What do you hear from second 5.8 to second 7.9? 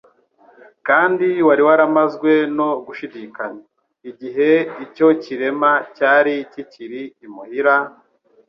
cyari kikiri imuhira,